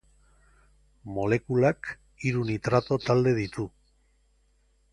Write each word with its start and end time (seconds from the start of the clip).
Molekulak 1.17 1.91
hiru 2.25 2.47
nitrato 2.51 2.99
talde 3.05 3.35
ditu. 3.41 3.67